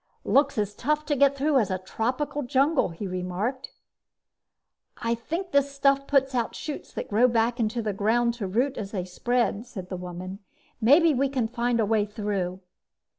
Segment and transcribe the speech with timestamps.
[0.25, 3.69] "Looks as tough to get through as a tropical jungle," he remarked.
[4.97, 8.77] "I think the stuff puts out shoots that grow back into the ground to root
[8.79, 10.39] as they spread," said the woman.
[10.81, 12.61] "Maybe we can find a way through."